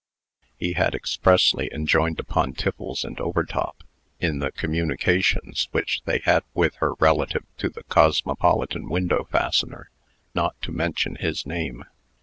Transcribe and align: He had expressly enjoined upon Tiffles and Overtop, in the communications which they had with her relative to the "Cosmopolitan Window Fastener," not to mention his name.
He 0.57 0.73
had 0.73 0.95
expressly 0.95 1.69
enjoined 1.71 2.19
upon 2.19 2.53
Tiffles 2.53 3.03
and 3.05 3.19
Overtop, 3.19 3.83
in 4.19 4.39
the 4.39 4.51
communications 4.51 5.67
which 5.73 6.01
they 6.05 6.21
had 6.25 6.43
with 6.55 6.73
her 6.77 6.93
relative 6.95 7.45
to 7.57 7.69
the 7.69 7.83
"Cosmopolitan 7.83 8.89
Window 8.89 9.25
Fastener," 9.29 9.91
not 10.33 10.59
to 10.63 10.71
mention 10.71 11.17
his 11.17 11.45
name. 11.45 11.85